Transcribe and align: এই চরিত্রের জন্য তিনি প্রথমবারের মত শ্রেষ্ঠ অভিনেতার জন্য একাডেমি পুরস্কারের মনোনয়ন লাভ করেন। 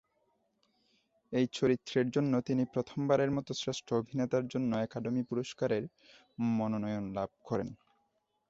এই 1.33 1.45
চরিত্রের 1.53 2.07
জন্য 2.11 2.33
তিনি 2.41 2.63
প্রথমবারের 2.73 3.31
মত 3.31 3.47
শ্রেষ্ঠ 3.53 3.87
অভিনেতার 3.93 4.45
জন্য 4.47 4.71
একাডেমি 4.77 5.23
পুরস্কারের 5.23 5.83
মনোনয়ন 6.57 7.05
লাভ 7.17 7.29
করেন। 7.43 7.69